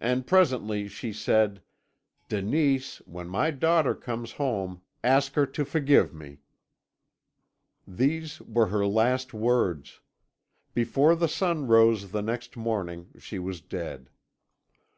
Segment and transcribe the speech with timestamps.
[0.00, 1.62] And presently she said:
[2.28, 6.40] 'Denise, when my daughter comes home ask her to forgive me.'
[7.88, 10.02] "These were her last words.
[10.74, 14.10] Before the sun rose the next morning she was dead.
[14.10, 14.88] "Mr.